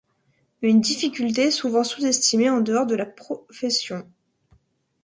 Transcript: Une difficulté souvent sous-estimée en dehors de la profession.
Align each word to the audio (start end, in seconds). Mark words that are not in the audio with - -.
Une 0.63 0.81
difficulté 0.81 1.51
souvent 1.51 1.83
sous-estimée 1.83 2.49
en 2.49 2.61
dehors 2.61 2.87
de 2.87 2.95
la 2.95 3.05
profession. 3.05 4.09